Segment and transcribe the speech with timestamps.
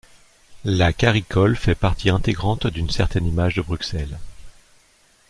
[0.65, 4.17] La caricole fait partie intégrante d'une certaine image de Bruxelles.